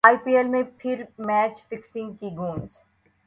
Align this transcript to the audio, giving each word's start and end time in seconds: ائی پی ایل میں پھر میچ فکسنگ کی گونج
ائی 0.03 0.17
پی 0.23 0.35
ایل 0.37 0.47
میں 0.47 0.63
پھر 0.77 1.03
میچ 1.19 1.61
فکسنگ 1.69 2.11
کی 2.13 2.29
گونج 2.37 2.69